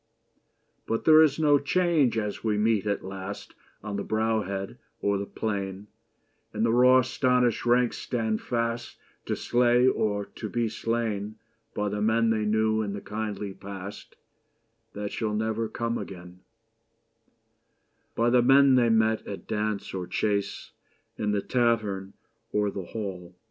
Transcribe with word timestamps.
But 0.87 1.05
there 1.05 1.21
is 1.21 1.37
no 1.37 1.59
change 1.59 2.17
as 2.17 2.43
we 2.43 2.57
meet 2.57 2.87
at 2.87 3.05
last 3.05 3.53
On 3.83 3.97
the 3.97 4.03
brow 4.03 4.41
head 4.41 4.79
or 4.99 5.19
the 5.19 5.27
plain, 5.27 5.89
And 6.51 6.65
the 6.65 6.71
raw 6.73 6.97
astonished 7.01 7.67
ranks 7.67 7.99
stand 7.99 8.41
fast 8.41 8.97
To 9.27 9.35
slay 9.35 9.85
or 9.87 10.25
to 10.25 10.49
be 10.49 10.69
slain 10.69 11.35
By 11.75 11.89
the 11.89 12.01
men 12.01 12.31
they 12.31 12.45
knew 12.45 12.81
in 12.81 12.93
the 12.93 13.01
kindly 13.01 13.53
past 13.53 14.15
That 14.93 15.11
shall 15.11 15.35
never 15.35 15.69
come 15.69 15.99
again— 15.99 16.39
By 18.15 18.31
the 18.31 18.41
men 18.41 18.73
they 18.73 18.89
met 18.89 19.27
at 19.27 19.45
dance 19.47 19.93
or 19.93 20.07
chase, 20.07 20.71
In 21.19 21.29
the 21.29 21.43
tavern 21.43 22.13
or 22.51 22.71
the 22.71 22.85
hall. 22.85 23.35